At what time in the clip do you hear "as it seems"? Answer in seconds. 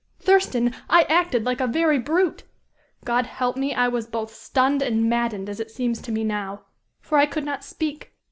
5.47-6.01